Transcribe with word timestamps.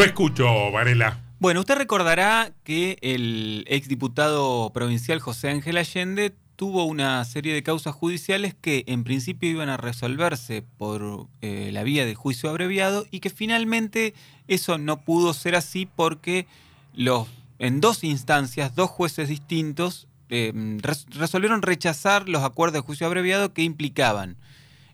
Lo 0.00 0.06
escucho, 0.06 0.72
Varela. 0.72 1.20
Bueno, 1.40 1.60
usted 1.60 1.76
recordará 1.76 2.52
que 2.64 2.96
el 3.02 3.66
exdiputado 3.68 4.70
provincial 4.72 5.20
José 5.20 5.50
Ángel 5.50 5.76
Allende 5.76 6.34
tuvo 6.56 6.84
una 6.84 7.22
serie 7.26 7.52
de 7.52 7.62
causas 7.62 7.94
judiciales 7.94 8.54
que 8.58 8.84
en 8.86 9.04
principio 9.04 9.50
iban 9.50 9.68
a 9.68 9.76
resolverse 9.76 10.64
por 10.78 11.26
eh, 11.42 11.68
la 11.74 11.82
vía 11.82 12.06
de 12.06 12.14
juicio 12.14 12.48
abreviado 12.48 13.04
y 13.10 13.20
que 13.20 13.28
finalmente 13.28 14.14
eso 14.48 14.78
no 14.78 15.02
pudo 15.02 15.34
ser 15.34 15.54
así 15.54 15.84
porque 15.84 16.46
los, 16.94 17.28
en 17.58 17.82
dos 17.82 18.02
instancias, 18.02 18.74
dos 18.74 18.88
jueces 18.88 19.28
distintos 19.28 20.08
eh, 20.30 20.78
resolvieron 21.10 21.60
rechazar 21.60 22.26
los 22.26 22.42
acuerdos 22.42 22.72
de 22.72 22.86
juicio 22.86 23.06
abreviado 23.06 23.52
que 23.52 23.64
implicaban, 23.64 24.38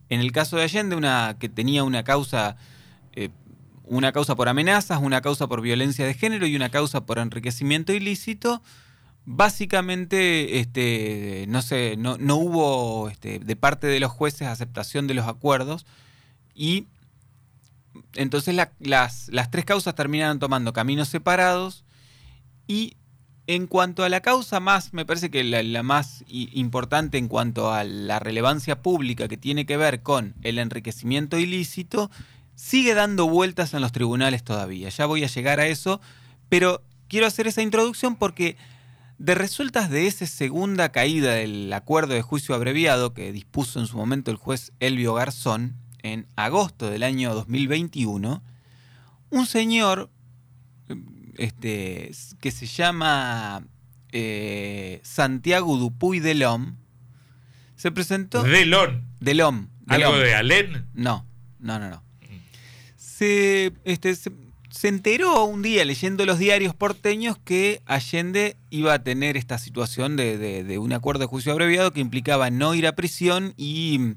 en 0.08 0.18
el 0.18 0.32
caso 0.32 0.56
de 0.56 0.64
Allende, 0.64 0.96
una, 0.96 1.36
que 1.38 1.48
tenía 1.48 1.84
una 1.84 2.02
causa 2.02 2.56
eh, 3.12 3.30
una 3.86 4.12
causa 4.12 4.34
por 4.34 4.48
amenazas, 4.48 5.00
una 5.00 5.20
causa 5.20 5.46
por 5.46 5.60
violencia 5.60 6.04
de 6.04 6.14
género 6.14 6.46
y 6.46 6.56
una 6.56 6.70
causa 6.70 7.06
por 7.06 7.18
enriquecimiento 7.18 7.92
ilícito. 7.92 8.62
Básicamente, 9.24 10.60
este, 10.60 11.46
no, 11.48 11.62
sé, 11.62 11.96
no, 11.96 12.16
hubo 12.36 13.08
este, 13.08 13.38
de 13.38 13.56
parte 13.56 13.86
de 13.86 13.98
los 13.98 14.12
jueces 14.12 14.46
aceptación 14.46 15.06
de 15.06 15.14
los 15.14 15.26
acuerdos 15.26 15.86
y 16.54 16.86
entonces 18.14 18.54
las, 18.54 18.70
las, 18.78 19.50
tres 19.50 19.64
causas 19.64 19.94
terminaron 19.94 20.38
tomando 20.38 20.72
caminos 20.72 21.08
separados 21.08 21.84
y 22.68 22.96
en 23.48 23.66
cuanto 23.66 24.04
a 24.04 24.08
la 24.08 24.20
causa 24.20 24.58
más, 24.60 24.92
me 24.92 25.04
parece 25.04 25.30
que 25.30 25.44
la, 25.44 25.82
más 25.82 26.24
importante 26.28 27.18
en 27.18 27.28
cuanto 27.28 27.72
a 27.72 27.84
la 27.84 28.18
relevancia 28.18 28.82
pública 28.82 29.28
que 29.28 29.36
tiene 29.36 29.66
que 29.66 29.76
ver 29.76 30.02
con 30.02 30.34
el 30.42 30.58
enriquecimiento 30.58 31.38
ilícito, 31.38 32.10
sigue 32.56 32.94
dando 32.94 33.28
vueltas 33.28 33.74
en 33.74 33.82
los 33.82 33.92
tribunales 33.92 34.42
todavía. 34.42 34.88
Ya 34.88 35.06
voy 35.06 35.22
a 35.22 35.28
llegar 35.28 35.60
a 35.60 35.66
eso, 35.66 36.00
pero 36.48 36.82
quiero 37.06 37.26
hacer 37.26 37.46
esa 37.46 37.62
introducción 37.62 38.16
porque 38.16 38.56
de 39.18 39.34
resultas 39.34 39.90
de 39.90 40.06
esa 40.06 40.26
segunda 40.26 40.90
caída 40.90 41.34
del 41.34 41.72
acuerdo 41.72 42.14
de 42.14 42.22
juicio 42.22 42.54
abreviado 42.54 43.14
que 43.14 43.32
dispuso 43.32 43.78
en 43.78 43.86
su 43.86 43.96
momento 43.96 44.30
el 44.30 44.36
juez 44.36 44.72
Elvio 44.80 45.14
Garzón 45.14 45.76
en 46.02 46.26
agosto 46.36 46.90
del 46.90 47.02
año 47.02 47.34
2021, 47.34 48.42
un 49.30 49.46
señor 49.46 50.10
este, 51.36 52.12
que 52.40 52.50
se 52.50 52.66
llama 52.66 53.64
eh, 54.12 55.00
Santiago 55.02 55.76
Dupuy 55.76 56.20
Delom 56.20 56.76
se 57.74 57.90
presentó. 57.90 58.42
Delón. 58.42 59.04
Delom. 59.20 59.68
¿Algo 59.88 60.16
de 60.16 60.34
Alén? 60.34 60.86
No, 60.94 61.26
no, 61.58 61.78
no, 61.78 61.90
no 61.90 62.05
se, 63.16 63.72
este, 63.84 64.14
se, 64.14 64.88
enteró 64.88 65.44
un 65.44 65.62
día 65.62 65.86
leyendo 65.86 66.26
los 66.26 66.38
diarios 66.38 66.74
porteños 66.74 67.38
que 67.38 67.80
Allende 67.86 68.58
iba 68.68 68.92
a 68.92 69.02
tener 69.02 69.38
esta 69.38 69.56
situación 69.56 70.16
de, 70.16 70.76
un 70.78 70.92
acuerdo 70.92 71.20
de 71.20 71.26
juicio 71.26 71.52
abreviado 71.52 71.92
que 71.92 72.00
implicaba 72.00 72.50
no 72.50 72.74
ir 72.74 72.86
a 72.86 72.94
prisión 72.94 73.54
y 73.56 74.16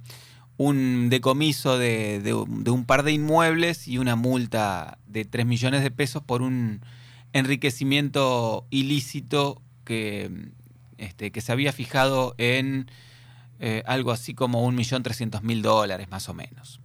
un 0.58 1.10
decomiso 1.10 1.78
de, 1.78 2.34
un 2.34 2.86
par 2.86 3.04
de 3.04 3.14
inmuebles 3.14 3.88
y 3.88 4.00
una 4.00 4.18
multa 4.18 4.98
de 5.08 5.24
3 5.24 5.46
millones 5.46 5.82
de 5.82 5.92
pesos 5.92 6.22
por 6.22 6.42
un 6.42 6.82
enriquecimiento 7.32 8.68
ilícito 8.70 9.62
que, 9.86 10.30
este, 10.98 11.32
que 11.32 11.40
se 11.40 11.54
había 11.54 11.72
fijado 11.72 12.36
en 12.38 12.92
eh, 13.60 13.82
algo 13.86 14.12
así 14.12 14.34
como 14.34 14.70
1.300.000 14.70 15.62
dólares 15.62 16.10
más 16.10 16.28
o 16.28 16.34
menos. 16.34 16.82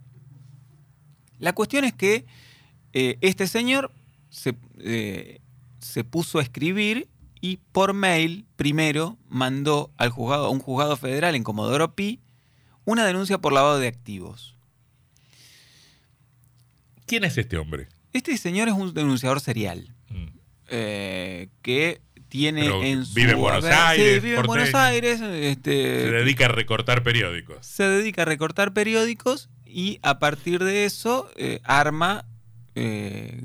La 1.39 1.53
cuestión 1.53 1.83
es 1.83 1.93
que 1.93 2.25
eh, 2.93 3.17
este 3.21 3.47
señor 3.47 3.91
eh, 4.79 5.41
se, 5.79 6.03
puso 6.03 6.39
a 6.39 6.41
escribir 6.41 7.09
y 7.41 7.57
por 7.71 7.93
mail 7.93 8.45
primero 8.55 9.17
mandó 9.27 9.91
al 9.97 10.09
juzgado, 10.09 10.45
a 10.45 10.49
un 10.49 10.59
juzgado 10.59 10.97
federal 10.97 11.35
en 11.35 11.43
Comodoro 11.43 11.95
Pi 11.95 12.21
una 12.85 13.05
denuncia 13.05 13.39
por 13.39 13.51
lavado 13.51 13.79
de 13.79 13.87
activos. 13.87 14.55
¿Quién 17.05 17.23
es 17.23 17.37
este 17.37 17.57
hombre? 17.57 17.87
Este 18.13 18.37
señor 18.37 18.67
es 18.67 18.73
un 18.73 18.93
denunciador 18.93 19.41
serial 19.41 19.93
mm. 20.09 20.25
eh, 20.69 21.49
que 21.61 22.01
tiene 22.29 22.65
en 22.89 23.05
su 23.05 23.13
vive 23.13 23.31
en 23.31 23.39
Buenos 23.39 23.65
Aires, 23.65 24.23
vive 24.23 24.37
en 24.37 24.45
Buenos 24.45 24.73
Aires, 24.73 25.21
este, 25.21 26.01
se 26.01 26.11
dedica 26.11 26.45
a 26.45 26.49
recortar 26.49 27.03
periódicos. 27.03 27.65
Se 27.65 27.83
dedica 27.83 28.23
a 28.23 28.25
recortar 28.25 28.73
periódicos 28.73 29.49
y 29.75 29.99
a 30.03 30.19
partir 30.19 30.63
de 30.63 30.85
eso 30.85 31.29
eh, 31.35 31.59
arma, 31.65 32.23
eh, 32.75 33.41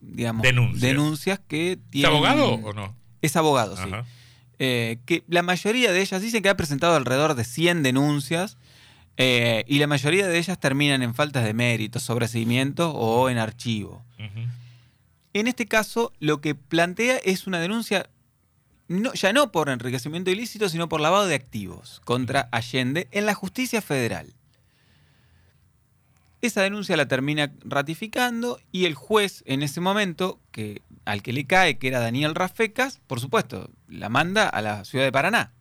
digamos, 0.00 0.42
denuncias. 0.80 1.38
que 1.46 1.78
tienen... 1.90 2.10
¿Es 2.10 2.16
abogado 2.16 2.54
o 2.54 2.72
no? 2.72 2.96
Es 3.22 3.36
abogado, 3.36 3.76
sí. 3.76 3.84
Eh, 4.58 4.98
que 5.06 5.22
la 5.28 5.42
mayoría 5.42 5.92
de 5.92 6.00
ellas 6.00 6.20
dicen 6.20 6.42
que 6.42 6.48
ha 6.48 6.56
presentado 6.56 6.96
alrededor 6.96 7.36
de 7.36 7.44
100 7.44 7.84
denuncias 7.84 8.58
y 9.16 9.78
la 9.78 9.86
mayoría 9.86 10.26
de 10.26 10.38
ellas 10.38 10.58
terminan 10.58 11.04
en 11.04 11.14
faltas 11.14 11.44
de 11.44 11.54
mérito, 11.54 12.00
sobreseimiento 12.00 12.90
o 12.90 13.30
en 13.30 13.38
archivo. 13.38 14.04
En 15.34 15.46
este 15.46 15.66
caso, 15.66 16.12
lo 16.18 16.40
que 16.40 16.56
plantea 16.56 17.18
es 17.18 17.46
una 17.46 17.60
denuncia 17.60 18.10
no, 18.88 19.12
ya 19.14 19.32
no 19.32 19.52
por 19.52 19.68
enriquecimiento 19.68 20.32
ilícito, 20.32 20.68
sino 20.68 20.88
por 20.88 21.00
lavado 21.00 21.26
de 21.26 21.36
activos 21.36 22.00
contra 22.04 22.48
Allende 22.50 23.06
en 23.12 23.24
la 23.24 23.34
justicia 23.34 23.80
federal. 23.80 24.34
Esa 26.44 26.60
denuncia 26.60 26.94
la 26.98 27.08
termina 27.08 27.54
ratificando 27.64 28.60
y 28.70 28.84
el 28.84 28.94
juez 28.94 29.42
en 29.46 29.62
ese 29.62 29.80
momento, 29.80 30.40
que, 30.50 30.82
al 31.06 31.22
que 31.22 31.32
le 31.32 31.46
cae, 31.46 31.78
que 31.78 31.88
era 31.88 32.00
Daniel 32.00 32.34
Rafecas, 32.34 33.00
por 33.06 33.18
supuesto, 33.18 33.70
la 33.88 34.10
manda 34.10 34.50
a 34.50 34.60
la 34.60 34.84
ciudad 34.84 35.06
de 35.06 35.10
Paraná. 35.10 35.54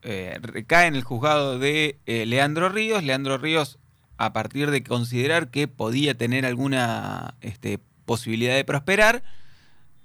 Eh, 0.00 0.38
recae 0.40 0.86
en 0.86 0.94
el 0.94 1.04
juzgado 1.04 1.58
de 1.58 1.98
eh, 2.06 2.24
Leandro 2.24 2.70
Ríos. 2.70 3.04
Leandro 3.04 3.36
Ríos, 3.36 3.78
a 4.16 4.32
partir 4.32 4.70
de 4.70 4.82
considerar 4.82 5.50
que 5.50 5.68
podía 5.68 6.16
tener 6.16 6.46
alguna 6.46 7.34
este, 7.42 7.78
posibilidad 8.06 8.54
de 8.54 8.64
prosperar, 8.64 9.22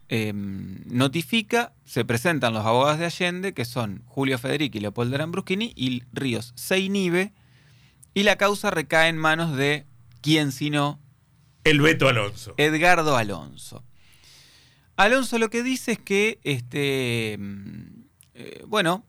em, 0.09 0.83
notifica, 0.87 1.71
se 1.85 2.03
presentan 2.03 2.53
los 2.53 2.65
abogados 2.65 2.99
de 2.99 3.05
Allende, 3.05 3.53
que 3.53 3.63
son 3.63 4.03
Julio 4.07 4.37
Federici 4.39 4.79
y 4.79 4.81
Leopoldo 4.81 5.15
Arambruschini, 5.15 5.71
y 5.73 6.03
Ríos 6.11 6.51
se 6.57 6.79
inhibe 6.79 7.31
y 8.17 8.23
la 8.23 8.35
causa 8.35 8.71
recae 8.71 9.09
en 9.09 9.17
manos 9.19 9.55
de 9.55 9.85
quién 10.21 10.51
sino. 10.51 10.99
El 11.63 11.81
Beto 11.81 12.07
Alonso. 12.07 12.55
Edgardo 12.57 13.15
Alonso. 13.15 13.83
Alonso 14.95 15.37
lo 15.37 15.51
que 15.51 15.61
dice 15.61 15.91
es 15.91 15.99
que, 15.99 16.39
este, 16.43 17.37
mm, 17.37 18.05
eh, 18.33 18.63
bueno, 18.65 19.05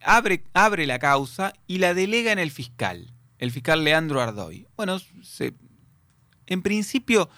abre, 0.00 0.44
abre 0.52 0.86
la 0.86 1.00
causa 1.00 1.54
y 1.66 1.78
la 1.78 1.92
delega 1.92 2.30
en 2.30 2.38
el 2.38 2.52
fiscal, 2.52 3.12
el 3.38 3.50
fiscal 3.50 3.82
Leandro 3.82 4.20
Ardoy. 4.20 4.68
Bueno, 4.76 5.00
en 6.46 6.62
principio, 6.62 7.28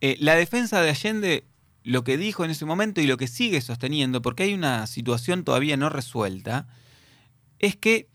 eh, 0.00 0.16
la 0.18 0.34
defensa 0.34 0.80
de 0.80 0.90
Allende 0.90 1.46
lo 1.84 2.02
que 2.02 2.16
dijo 2.16 2.44
en 2.44 2.50
ese 2.50 2.64
momento 2.64 3.00
y 3.00 3.06
lo 3.06 3.16
que 3.16 3.28
sigue 3.28 3.60
sosteniendo, 3.60 4.22
porque 4.22 4.42
hay 4.42 4.54
una 4.54 4.88
situación 4.88 5.44
todavía 5.44 5.76
no 5.76 5.88
resuelta, 5.88 6.66
es 7.60 7.76
que, 7.76 8.08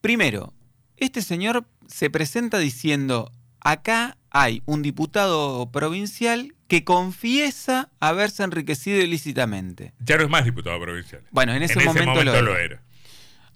primero, 0.00 0.53
este 0.96 1.22
señor 1.22 1.64
se 1.86 2.10
presenta 2.10 2.58
diciendo, 2.58 3.32
acá 3.60 4.16
hay 4.30 4.62
un 4.66 4.82
diputado 4.82 5.70
provincial 5.70 6.54
que 6.68 6.84
confiesa 6.84 7.90
haberse 8.00 8.42
enriquecido 8.42 9.00
ilícitamente. 9.00 9.92
Ya 10.00 10.16
no 10.16 10.24
es 10.24 10.30
más 10.30 10.44
diputado 10.44 10.80
provincial. 10.80 11.22
Bueno, 11.30 11.52
en 11.54 11.62
ese, 11.62 11.84
momento, 11.84 12.24
lo, 12.24 12.56
era. 12.56 12.82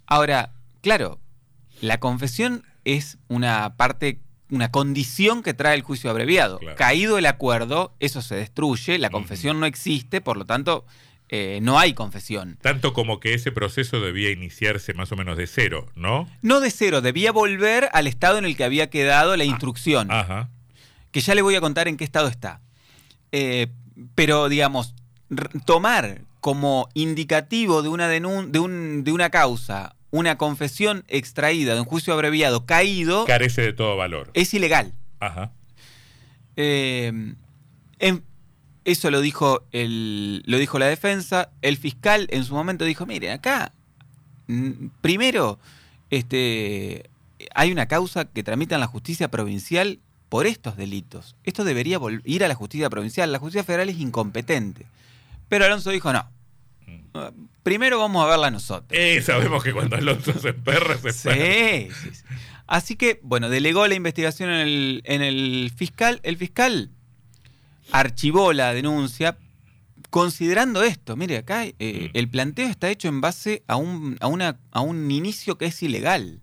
Ahora, 0.05 0.53
claro, 0.81 1.19
la 1.81 1.99
confesión 1.99 2.63
es 2.85 3.17
una 3.27 3.75
parte, 3.75 4.21
una 4.49 4.71
condición 4.71 5.43
que 5.43 5.53
trae 5.53 5.75
el 5.75 5.81
juicio 5.81 6.09
abreviado. 6.09 6.59
Caído 6.77 7.17
el 7.17 7.25
acuerdo, 7.25 7.93
eso 7.99 8.21
se 8.21 8.35
destruye, 8.35 8.97
la 8.99 9.09
confesión 9.09 9.59
no 9.59 9.65
existe, 9.65 10.21
por 10.21 10.37
lo 10.37 10.45
tanto, 10.45 10.85
eh, 11.29 11.59
no 11.61 11.77
hay 11.79 11.93
confesión. 11.93 12.57
Tanto 12.61 12.91
como 12.93 13.19
que 13.19 13.33
ese 13.35 13.51
proceso 13.51 14.01
debía 14.01 14.31
iniciarse 14.31 14.93
más 14.93 15.11
o 15.11 15.15
menos 15.15 15.37
de 15.37 15.45
cero, 15.47 15.87
¿no? 15.95 16.27
No 16.41 16.59
de 16.59 16.71
cero, 16.71 17.01
debía 17.01 17.31
volver 17.31 17.89
al 17.93 18.07
estado 18.07 18.37
en 18.39 18.45
el 18.45 18.57
que 18.57 18.63
había 18.63 18.89
quedado 18.89 19.37
la 19.37 19.43
instrucción, 19.45 20.11
Ajá. 20.11 20.49
que 21.11 21.21
ya 21.21 21.35
le 21.35 21.41
voy 21.41 21.55
a 21.55 21.61
contar 21.61 21.87
en 21.87 21.97
qué 21.97 22.03
estado 22.03 22.27
está. 22.27 22.61
Eh, 23.31 23.67
pero, 24.15 24.49
digamos, 24.49 24.95
tomar 25.65 26.21
como 26.39 26.87
indicativo 26.93 27.83
de 27.83 27.89
una, 27.89 28.11
denun- 28.11 28.47
de, 28.51 28.59
un- 28.59 29.03
de 29.03 29.11
una 29.11 29.29
causa 29.29 29.95
una 30.11 30.39
confesión 30.39 31.03
extraída 31.07 31.75
de 31.75 31.81
un 31.81 31.85
juicio 31.85 32.13
abreviado 32.13 32.65
caído 32.65 33.25
Carece 33.25 33.61
de 33.61 33.73
todo 33.73 33.95
valor. 33.95 34.31
es 34.33 34.51
ilegal. 34.55 34.93
Ajá. 35.19 35.51
Eh, 36.55 37.11
en- 37.99 38.23
eso 38.91 39.11
lo 39.11 39.21
dijo, 39.21 39.63
el, 39.71 40.43
lo 40.45 40.57
dijo 40.57 40.79
la 40.79 40.87
defensa. 40.87 41.51
El 41.61 41.77
fiscal 41.77 42.27
en 42.31 42.43
su 42.43 42.53
momento 42.53 42.85
dijo, 42.85 43.05
mire, 43.05 43.31
acá, 43.31 43.71
mm, 44.47 44.87
primero, 45.01 45.59
este, 46.09 47.09
hay 47.53 47.71
una 47.71 47.87
causa 47.87 48.25
que 48.25 48.43
tramita 48.43 48.75
en 48.75 48.81
la 48.81 48.87
justicia 48.87 49.29
provincial 49.29 49.99
por 50.29 50.45
estos 50.45 50.77
delitos. 50.77 51.35
Esto 51.43 51.63
debería 51.63 51.99
ir 52.25 52.43
a 52.43 52.47
la 52.47 52.55
justicia 52.55 52.89
provincial. 52.89 53.31
La 53.31 53.39
justicia 53.39 53.63
federal 53.63 53.89
es 53.89 53.97
incompetente. 53.99 54.85
Pero 55.47 55.65
Alonso 55.65 55.89
dijo, 55.89 56.13
no. 56.13 56.29
Mm. 56.85 57.47
Primero 57.63 57.99
vamos 57.99 58.23
a 58.25 58.29
verla 58.29 58.51
nosotros. 58.51 58.91
Eh, 58.91 59.21
sabemos 59.21 59.63
que 59.63 59.73
cuando 59.73 59.95
Alonso 59.95 60.33
se 60.33 60.53
perra, 60.53 60.97
se 60.97 61.29
perra. 61.29 61.35
Sí, 61.35 61.89
sí, 62.03 62.15
sí. 62.15 62.23
Así 62.67 62.95
que, 62.95 63.19
bueno, 63.23 63.49
delegó 63.49 63.87
la 63.87 63.95
investigación 63.95 64.51
en 64.51 64.59
el, 64.59 65.01
en 65.05 65.23
el 65.23 65.71
fiscal. 65.75 66.19
El 66.21 66.37
fiscal 66.37 66.91
archivó 67.91 68.53
la 68.53 68.73
denuncia 68.73 69.37
considerando 70.09 70.83
esto. 70.83 71.15
Mire, 71.15 71.37
acá 71.37 71.65
eh, 71.65 71.73
Mm. 71.79 72.17
el 72.17 72.29
planteo 72.29 72.67
está 72.67 72.89
hecho 72.89 73.07
en 73.07 73.21
base 73.21 73.63
a 73.67 73.75
un, 73.75 74.17
a 74.21 74.27
una, 74.27 74.57
a 74.71 74.81
un 74.81 75.09
inicio 75.11 75.57
que 75.57 75.65
es 75.65 75.81
ilegal. 75.83 76.41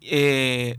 Eh, 0.00 0.78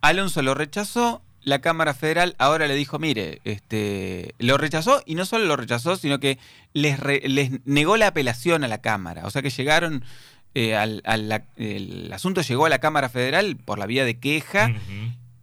Alonso 0.00 0.42
lo 0.42 0.54
rechazó. 0.54 1.22
La 1.42 1.60
Cámara 1.60 1.94
Federal 1.94 2.34
ahora 2.38 2.66
le 2.66 2.74
dijo, 2.74 2.98
mire, 2.98 3.40
este, 3.44 4.34
lo 4.38 4.58
rechazó 4.58 5.02
y 5.06 5.14
no 5.14 5.24
solo 5.24 5.46
lo 5.46 5.56
rechazó, 5.56 5.96
sino 5.96 6.20
que 6.20 6.38
les, 6.74 7.00
re- 7.00 7.22
les 7.26 7.64
negó 7.64 7.96
la 7.96 8.08
apelación 8.08 8.64
a 8.64 8.68
la 8.68 8.82
Cámara. 8.82 9.24
O 9.24 9.30
sea 9.30 9.40
que 9.40 9.48
llegaron, 9.48 10.04
eh, 10.54 10.74
al, 10.76 11.00
al- 11.06 11.28
la- 11.28 11.44
el 11.56 12.12
asunto 12.12 12.42
llegó 12.42 12.66
a 12.66 12.68
la 12.68 12.80
Cámara 12.80 13.08
Federal 13.08 13.56
por 13.56 13.78
la 13.78 13.86
vía 13.86 14.04
de 14.04 14.18
queja 14.18 14.74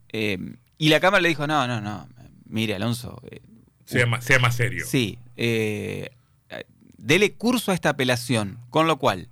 eh, 0.09 0.37
y 0.77 0.89
la 0.89 0.99
Cámara 0.99 1.21
le 1.21 1.29
dijo, 1.29 1.47
no, 1.47 1.65
no, 1.65 1.81
no, 1.81 2.07
mire 2.45 2.75
Alonso, 2.75 3.21
eh, 3.29 3.41
sea, 3.85 4.05
más, 4.05 4.23
sea 4.23 4.39
más 4.39 4.55
serio. 4.55 4.85
sí, 4.87 5.17
eh, 5.37 6.09
dele 6.97 7.33
curso 7.33 7.71
a 7.71 7.75
esta 7.75 7.89
apelación, 7.89 8.59
con 8.69 8.87
lo 8.87 8.97
cual 8.97 9.29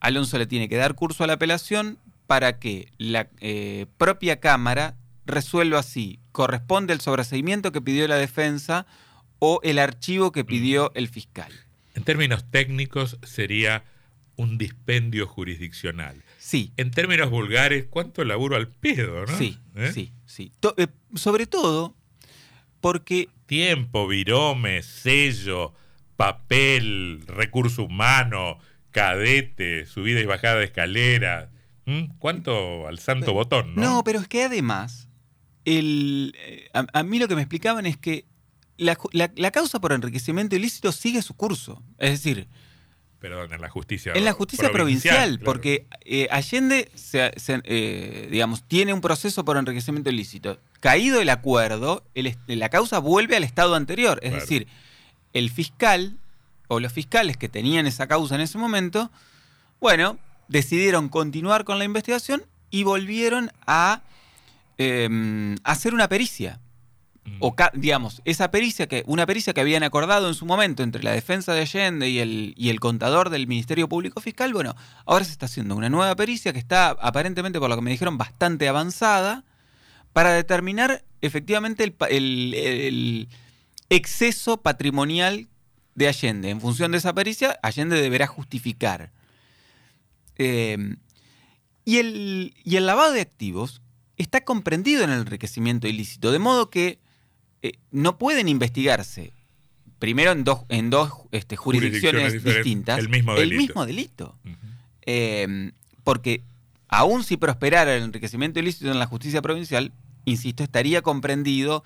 Alonso 0.00 0.38
le 0.38 0.46
tiene 0.46 0.68
que 0.68 0.76
dar 0.76 0.94
curso 0.94 1.24
a 1.24 1.26
la 1.26 1.34
apelación 1.34 1.98
para 2.26 2.58
que 2.58 2.88
la 2.98 3.28
eh, 3.40 3.86
propia 3.98 4.40
Cámara 4.40 4.96
resuelva 5.26 5.82
si 5.82 6.18
corresponde 6.32 6.92
el 6.92 7.00
sobreseimiento 7.00 7.72
que 7.72 7.80
pidió 7.82 8.06
la 8.08 8.16
defensa 8.16 8.86
o 9.38 9.60
el 9.62 9.78
archivo 9.78 10.32
que 10.32 10.44
pidió 10.44 10.92
el 10.94 11.08
fiscal. 11.08 11.52
En 11.94 12.02
términos 12.04 12.44
técnicos, 12.50 13.18
sería 13.22 13.84
un 14.36 14.58
dispendio 14.58 15.26
jurisdiccional. 15.26 16.22
Sí, 16.38 16.72
En 16.76 16.90
términos 16.90 17.30
vulgares, 17.30 17.86
¿cuánto 17.88 18.24
laburo 18.24 18.56
al 18.56 18.68
pedo, 18.68 19.26
no? 19.26 19.38
sí, 19.38 19.58
¿Eh? 19.76 19.90
sí, 19.92 20.12
sí. 20.26 20.52
To- 20.60 20.74
eh, 20.76 20.88
sobre 21.14 21.46
todo 21.46 21.94
porque 22.84 23.28
Tiempo, 23.46 24.06
virome, 24.08 24.82
sello, 24.82 25.72
papel, 26.16 27.22
recurso 27.26 27.84
humano, 27.84 28.58
cadete, 28.90 29.86
subida 29.86 30.20
y 30.20 30.24
bajada 30.26 30.56
de 30.56 30.64
escalera. 30.64 31.50
¿Mm? 31.86 32.04
¿Cuánto 32.18 32.86
al 32.88 32.98
santo 32.98 33.32
botón, 33.34 33.74
no? 33.74 33.82
No, 33.82 34.04
pero 34.04 34.18
es 34.20 34.28
que 34.28 34.44
además, 34.44 35.08
el, 35.64 36.34
eh, 36.38 36.68
a, 36.72 36.86
a 36.92 37.02
mí 37.02 37.18
lo 37.18 37.28
que 37.28 37.34
me 37.36 37.42
explicaban 37.42 37.84
es 37.86 37.96
que 37.98 38.24
la, 38.78 38.96
ju- 38.96 39.10
la- 39.12 39.30
la 39.36 39.50
causa 39.50 39.80
por 39.80 39.92
enriquecimiento 39.92 40.56
ilícito 40.56 40.92
sigue 40.92 41.20
su 41.22 41.34
curso. 41.34 41.82
Es 41.98 42.10
decir, 42.10 42.48
Perdón, 43.20 43.54
en 43.54 43.60
la 43.62 43.70
justicia 43.70 44.12
en 44.14 44.24
la 44.26 44.32
justicia 44.32 44.70
provincial, 44.70 45.38
claro. 45.38 45.44
porque 45.44 45.86
eh, 46.04 46.28
Allende, 46.30 46.90
se- 46.94 47.32
se- 47.38 47.62
eh, 47.64 48.28
digamos, 48.30 48.62
tiene 48.68 48.92
un 48.92 49.00
proceso 49.00 49.44
por 49.46 49.56
enriquecimiento 49.56 50.10
ilícito. 50.10 50.58
Caído 50.84 51.22
el 51.22 51.30
acuerdo, 51.30 52.04
el 52.14 52.36
la 52.46 52.68
causa 52.68 52.98
vuelve 52.98 53.36
al 53.36 53.42
estado 53.42 53.74
anterior. 53.74 54.20
Es 54.22 54.32
Claro. 54.32 54.42
decir, 54.42 54.66
el 55.32 55.48
fiscal 55.48 56.18
o 56.68 56.78
los 56.78 56.92
fiscales 56.92 57.38
que 57.38 57.48
tenían 57.48 57.86
esa 57.86 58.06
causa 58.06 58.34
en 58.34 58.42
ese 58.42 58.58
momento, 58.58 59.10
bueno, 59.80 60.18
decidieron 60.48 61.08
continuar 61.08 61.64
con 61.64 61.78
la 61.78 61.86
investigación 61.86 62.42
y 62.68 62.82
volvieron 62.82 63.50
a 63.66 64.02
eh, 64.76 65.56
hacer 65.64 65.94
una 65.94 66.06
pericia. 66.06 66.60
Mm. 67.24 67.36
O, 67.40 67.56
digamos, 67.72 68.20
esa 68.26 68.50
pericia 68.50 68.86
que, 68.86 69.04
una 69.06 69.24
pericia 69.24 69.54
que 69.54 69.62
habían 69.62 69.84
acordado 69.84 70.28
en 70.28 70.34
su 70.34 70.44
momento 70.44 70.82
entre 70.82 71.02
la 71.02 71.12
defensa 71.12 71.54
de 71.54 71.62
Allende 71.62 72.10
y 72.10 72.18
el, 72.18 72.52
y 72.58 72.68
el 72.68 72.78
contador 72.78 73.30
del 73.30 73.46
Ministerio 73.46 73.88
Público 73.88 74.20
Fiscal, 74.20 74.52
bueno, 74.52 74.76
ahora 75.06 75.24
se 75.24 75.30
está 75.30 75.46
haciendo 75.46 75.76
una 75.76 75.88
nueva 75.88 76.14
pericia 76.14 76.52
que 76.52 76.58
está 76.58 76.90
aparentemente, 76.90 77.58
por 77.58 77.70
lo 77.70 77.76
que 77.76 77.80
me 77.80 77.90
dijeron, 77.90 78.18
bastante 78.18 78.68
avanzada 78.68 79.44
para 80.14 80.32
determinar 80.32 81.04
efectivamente 81.20 81.84
el, 81.84 81.92
pa- 81.92 82.06
el- 82.06 82.54
el 82.54 83.28
exceso 83.90 84.56
patrimonial 84.62 85.48
de 85.94 86.08
Allende. 86.08 86.48
En 86.50 86.60
función 86.60 86.92
de 86.92 86.98
esa 86.98 87.12
pericia, 87.14 87.58
Allende 87.62 88.00
deberá 88.00 88.26
justificar. 88.26 89.12
Eh, 90.36 90.96
y, 91.84 91.98
el, 91.98 92.54
y 92.64 92.76
el 92.76 92.86
lavado 92.86 93.12
de 93.12 93.20
activos 93.20 93.82
está 94.16 94.42
comprendido 94.44 95.04
en 95.04 95.10
el 95.10 95.20
enriquecimiento 95.20 95.86
ilícito, 95.86 96.32
de 96.32 96.38
modo 96.38 96.70
que 96.70 96.98
eh, 97.62 97.72
no 97.90 98.16
pueden 98.18 98.48
investigarse 98.48 99.32
primero 99.98 100.32
en 100.32 100.44
dos, 100.44 100.60
en 100.68 100.90
dos 100.90 101.10
este, 101.32 101.56
jurisdicciones, 101.56 102.42
distintas 102.44 102.98
el 102.98 103.08
mismo 103.08 103.34
delito. 103.34 103.60
mismo 103.62 103.86
delito. 103.86 104.38
Ujú. 104.44 104.56
Eh, 105.06 105.72
porque 106.02 106.42
aún 106.88 107.24
si 107.24 107.36
prosperara 107.36 107.94
el 107.96 108.02
enriquecimiento 108.04 108.58
ilícito 108.60 108.90
en 108.90 108.98
la 108.98 109.06
justicia 109.06 109.40
provincial, 109.42 109.92
insisto, 110.24 110.62
estaría 110.62 111.02
comprendido 111.02 111.84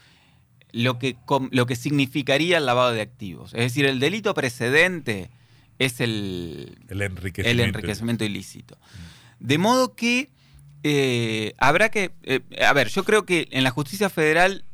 lo 0.73 0.99
que, 0.99 1.17
lo 1.50 1.67
que 1.67 1.76
significaría 1.76 2.58
el 2.58 2.67
lavado 2.67 2.93
de 2.93 3.00
activos. 3.00 3.55
Es 3.55 3.61
decir, 3.61 3.87
el 3.87 4.00
delito 4.00 4.35
precedente 4.35 5.31
es 5.79 6.00
el, 6.00 6.79
El 6.88 7.02
enriquecimiento. 7.02 7.62
el 7.62 7.69
enriquecimiento 7.69 8.25
ilícito. 8.25 8.77
De 9.41 9.58
modo 9.58 9.94
que 9.94 10.31
eh, 10.82 11.55
habrá 11.58 11.91
que... 11.91 12.12
eh, 12.24 12.41
a 12.65 12.72
ver, 12.72 12.89
yo 12.89 13.05
creo 13.05 13.24
que 13.24 13.48
en 13.51 13.65
la 13.65 13.70
justicia 13.70 14.10
federal, 14.10 14.65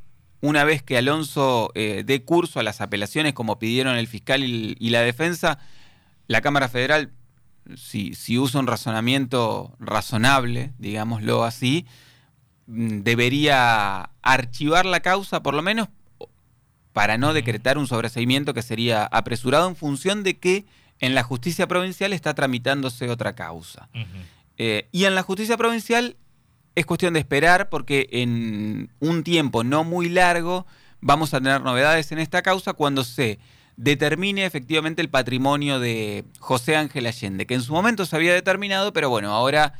una 0.41 0.65
vez 0.65 0.83
que 0.83 0.97
Alonso 0.99 1.71
eh, 1.75 2.03
dé 2.05 2.23
curso 2.25 2.61
a 2.61 2.63
las 2.63 2.81
apelaciones 2.81 3.33
como 3.35 3.59
pidieron 3.59 3.97
el 3.97 4.07
fiscal 4.09 4.43
y, 4.45 4.77
y 4.79 4.91
la 4.91 5.03
defensa, 5.03 5.59
la 6.27 6.41
Cámara 6.41 6.69
Federal, 6.69 7.13
si, 7.77 8.15
si 8.15 8.39
usa 8.39 8.61
un 8.61 8.67
razonamiento 8.67 9.75
razonable, 9.79 10.73
digámoslo 10.79 11.45
así, 11.45 11.87
debería 12.67 14.11
archivar 14.23 14.87
la 14.87 15.01
causa, 15.01 15.43
por 15.43 15.55
lo 15.55 15.63
menos 15.63 15.89
para 16.93 17.19
no 17.19 17.35
decretar 17.35 17.77
un 17.77 17.87
sobreseimiento 17.87 18.55
que 18.55 18.63
sería 18.63 19.05
apresurado 19.07 19.69
en 19.69 19.77
función 19.77 20.23
de 20.23 20.39
que 20.39 20.65
en 21.01 21.15
la 21.15 21.25
justicia 21.25 21.67
provincial 21.67 22.13
está 22.13 22.35
tramitándose 22.35 23.11
otra 23.11 23.35
causa. 23.35 23.89
Eh, 24.57 24.89
y 24.93 25.05
en 25.05 25.15
la 25.15 25.23
justicia 25.23 25.57
provincial 25.57 26.17
es 26.75 26.87
cuestión 26.87 27.15
de 27.15 27.21
esperar 27.21 27.69
porque 27.69 28.09
en 28.13 28.91
un 29.01 29.25
tiempo 29.25 29.65
no 29.65 29.85
muy 29.85 30.09
largo 30.09 30.67
vamos 31.01 31.35
a 31.35 31.41
tener 31.41 31.61
novedades 31.63 32.13
en 32.13 32.19
esta 32.19 32.43
causa 32.43 32.73
cuando 32.73 33.05
se 33.05 33.39
determine 33.77 34.45
efectivamente 34.45 35.03
el 35.03 35.11
patrimonio 35.11 35.81
de 35.81 36.25
José 36.39 36.77
Ángel 36.77 37.07
Allende, 37.07 37.47
que 37.47 37.55
en 37.55 37.63
su 37.63 37.73
momento 37.73 38.07
se 38.07 38.15
había 38.15 38.33
determinado, 38.33 38.93
pero 38.93 39.11
bueno, 39.11 39.33
ahora 39.33 39.75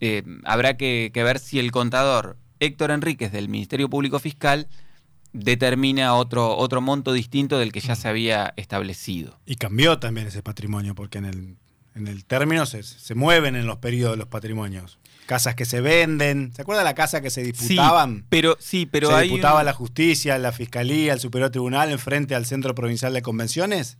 eh, 0.00 0.22
habrá 0.44 0.76
que, 0.76 1.10
que 1.14 1.22
ver 1.22 1.38
si 1.38 1.58
el 1.58 1.70
contador 1.72 2.36
Héctor 2.60 2.90
Enríquez 2.90 3.32
del 3.32 3.48
Ministerio 3.48 3.88
Público 3.90 4.18
Fiscal 4.18 4.68
determina 5.32 6.14
otro, 6.14 6.56
otro 6.56 6.80
monto 6.80 7.12
distinto 7.12 7.58
del 7.58 7.72
que 7.72 7.80
ya 7.80 7.94
se 7.94 8.08
había 8.08 8.54
establecido. 8.56 9.38
Y 9.46 9.56
cambió 9.56 9.98
también 9.98 10.26
ese 10.26 10.42
patrimonio, 10.42 10.94
porque 10.94 11.18
en 11.18 11.26
el, 11.26 11.56
en 11.94 12.08
el 12.08 12.24
término 12.24 12.64
se, 12.66 12.82
se 12.82 13.14
mueven 13.14 13.54
en 13.56 13.66
los 13.66 13.78
periodos 13.78 14.16
los 14.16 14.28
patrimonios. 14.28 14.98
Casas 15.26 15.54
que 15.56 15.64
se 15.64 15.80
venden. 15.80 16.52
¿Se 16.54 16.62
acuerda 16.62 16.84
la 16.84 16.94
casa 16.94 17.20
que 17.20 17.30
se 17.30 17.42
disputaban? 17.42 18.18
Sí, 18.18 18.24
pero 18.28 18.56
sí, 18.60 18.86
pero 18.86 19.08
se 19.08 19.14
hay 19.14 19.28
disputaba 19.28 19.58
un- 19.60 19.66
la 19.66 19.72
justicia, 19.72 20.38
la 20.38 20.52
fiscalía, 20.52 21.12
el 21.12 21.20
superior 21.20 21.50
tribunal 21.50 21.90
enfrente 21.90 22.34
al 22.34 22.46
Centro 22.46 22.74
Provincial 22.74 23.12
de 23.12 23.22
Convenciones. 23.22 23.98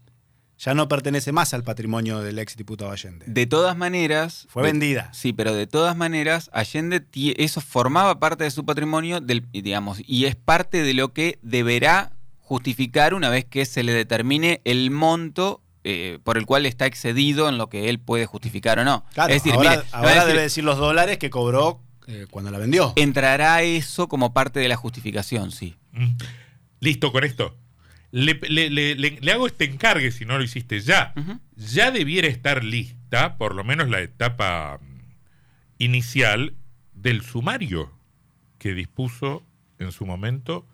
Ya 0.59 0.73
no 0.75 0.89
pertenece 0.89 1.33
más 1.33 1.53
al 1.53 1.63
patrimonio 1.65 2.21
del 2.21 2.39
ex 2.39 2.57
diputado 2.57 2.91
Allende. 2.91 3.27
De 3.29 3.47
todas 3.47 3.77
maneras. 3.77 4.47
Fue 4.49 4.63
de- 4.63 4.71
vendida. 4.73 5.11
Sí, 5.13 5.33
pero 5.33 5.55
de 5.55 5.67
todas 5.67 5.97
maneras, 5.97 6.49
Allende, 6.53 7.05
eso 7.37 7.61
formaba 7.61 8.19
parte 8.19 8.45
de 8.45 8.51
su 8.51 8.65
patrimonio, 8.65 9.21
del, 9.21 9.45
digamos, 9.53 9.99
y 10.07 10.25
es 10.25 10.35
parte 10.35 10.83
de 10.83 10.95
lo 10.95 11.13
que 11.13 11.39
deberá 11.43 12.13
justificar 12.41 13.13
una 13.13 13.29
vez 13.29 13.45
que 13.45 13.67
se 13.67 13.83
le 13.83 13.93
determine 13.93 14.61
el 14.65 14.91
monto 14.91 15.63
eh, 15.85 16.19
por 16.25 16.39
el 16.39 16.47
cual 16.47 16.65
está 16.67 16.87
excedido 16.87 17.49
en 17.49 17.59
lo 17.59 17.69
que 17.69 17.89
él 17.89 17.99
puede 18.01 18.25
justificar 18.27 18.79
o 18.79 18.85
no. 18.85 19.05
Claro, 19.15 19.33
es 19.35 19.43
decir, 19.43 19.57
ahora, 19.57 19.71
mire, 19.71 19.83
ahora 19.93 20.07
va 20.07 20.11
a 20.11 20.15
decir, 20.15 20.29
debe 20.33 20.43
decir 20.43 20.65
los 20.65 20.79
dólares 20.79 21.19
que 21.19 21.29
cobró 21.31 21.81
eh, 22.07 22.27
cuando 22.31 22.51
la 22.51 22.59
vendió. 22.59 22.93
entrará 22.97 23.63
eso 23.63 24.09
como 24.09 24.33
parte 24.33 24.59
de 24.61 24.69
la 24.69 24.77
justificación, 24.77 25.51
sí. 25.53 25.77
Mm. 25.93 26.17
Listo 26.81 27.13
con 27.13 27.25
esto. 27.25 27.57
Le, 28.19 28.41
le- 28.49 28.71
le- 28.71 28.95
le- 28.95 29.19
le 29.21 29.33
hago 29.33 29.47
este 29.47 29.65
encargue 29.65 30.11
si 30.11 30.25
no 30.25 30.39
lo 30.39 30.45
hiciste 30.45 30.81
ya. 30.81 31.13
Ya 31.57 31.91
debiera 31.91 32.29
estar 32.29 32.65
lista, 32.65 33.37
por 33.37 33.55
lo 33.55 33.63
menos 33.63 33.91
la 33.91 34.01
etapa 34.01 34.79
mm, 34.81 35.01
inicial, 35.79 36.55
del 36.95 37.23
sumario 37.23 37.93
que 38.59 38.73
dispuso 38.75 39.45
en 39.79 39.93
su 39.93 40.07
momento 40.07 40.67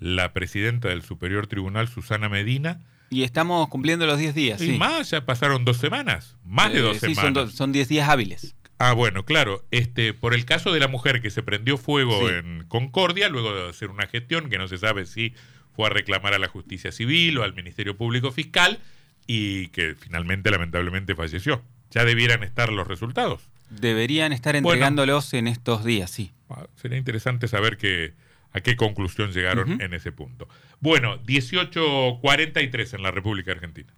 la 0.00 0.32
presidenta 0.32 0.88
del 0.88 1.02
Superior 1.02 1.46
Tribunal, 1.46 1.88
Susana 1.88 2.28
Medina. 2.28 2.80
Y 3.10 3.22
estamos 3.24 3.68
cumpliendo 3.68 4.06
los 4.06 4.18
10 4.18 4.34
días, 4.34 4.60
Y 4.62 4.72
sí. 4.72 4.78
más, 4.78 5.10
ya 5.10 5.24
pasaron 5.26 5.64
dos 5.64 5.76
semanas, 5.76 6.36
más 6.44 6.72
de 6.72 6.78
Eh, 6.78 6.82
dos 6.82 6.94
sí, 6.98 7.00
semanas. 7.14 7.22
son 7.24 7.32
do- 7.34 7.50
son 7.50 7.72
10 7.72 7.88
días 7.88 8.08
hábiles. 8.08 8.54
Ah, 8.78 8.92
bueno, 8.92 9.24
claro. 9.24 9.64
Este, 9.70 10.12
por 10.12 10.34
el 10.34 10.44
caso 10.44 10.72
de 10.72 10.80
la 10.80 10.88
mujer 10.88 11.22
que 11.22 11.30
se 11.30 11.42
prendió 11.42 11.78
fuego 11.78 12.28
Sí. 12.28 12.34
en 12.34 12.64
Concordia, 12.68 13.28
luego 13.28 13.54
de 13.54 13.70
hacer 13.70 13.90
una 13.90 14.06
gestión 14.06 14.50
que 14.50 14.58
no 14.58 14.68
se 14.68 14.76
sabe 14.78 15.06
si 15.06 15.34
fue 15.76 15.86
a 15.86 15.90
reclamar 15.90 16.34
a 16.34 16.38
la 16.38 16.48
justicia 16.48 16.90
civil 16.90 17.38
o 17.38 17.44
al 17.44 17.54
Ministerio 17.54 17.96
Público 17.96 18.32
Fiscal 18.32 18.80
y 19.26 19.68
que 19.68 19.94
finalmente, 19.94 20.50
lamentablemente, 20.50 21.14
falleció. 21.14 21.62
Ya 21.90 22.04
debieran 22.04 22.42
estar 22.42 22.72
los 22.72 22.88
resultados. 22.88 23.42
Deberían 23.70 24.32
estar 24.32 24.54
Bueno. 24.54 24.68
entregándolos 24.70 25.34
en 25.34 25.46
estos 25.48 25.84
días, 25.84 26.10
sí. 26.10 26.32
Ah, 26.48 26.66
Sería 26.76 26.98
interesante 26.98 27.46
saber 27.48 27.76
que, 27.76 28.14
a 28.52 28.60
qué 28.60 28.76
conclusión 28.76 29.32
llegaron 29.32 29.80
en 29.80 29.92
ese 29.94 30.12
punto. 30.12 30.48
Bueno, 30.80 31.18
18.43 31.24 32.94
en 32.94 33.02
la 33.02 33.10
República 33.10 33.52
Argentina. 33.52 33.92